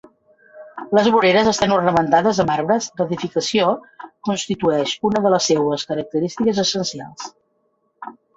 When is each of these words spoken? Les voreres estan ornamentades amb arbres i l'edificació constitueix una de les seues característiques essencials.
Les 0.99 1.09
voreres 1.15 1.49
estan 1.51 1.73
ornamentades 1.75 2.39
amb 2.43 2.53
arbres 2.53 2.87
i 2.93 2.97
l'edificació 3.01 3.67
constitueix 4.29 4.95
una 5.11 5.23
de 5.27 5.35
les 5.35 5.51
seues 5.53 5.87
característiques 5.93 6.65
essencials. 6.67 7.31